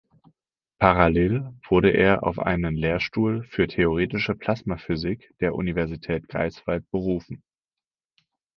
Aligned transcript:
Parallel 0.79 1.53
wurde 1.69 1.91
er 1.91 2.23
auf 2.23 2.39
einen 2.39 2.75
Lehrstuhl 2.75 3.43
für 3.43 3.67
theoretische 3.67 4.33
Plasmaphysik 4.33 5.31
der 5.41 5.53
Universität 5.53 6.27
Greifswald 6.27 6.89
berufen. 6.89 7.43